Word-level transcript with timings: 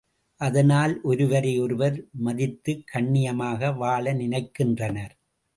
அதனால் 0.41 0.93
ஒருவரை 1.01 1.51
ஒருவர் 1.59 1.97
மதித்துக் 2.19 2.83
கண்ணியமாக 2.93 3.71
வாழ் 3.73 4.09
நினைக்கின்றனர். 4.21 5.13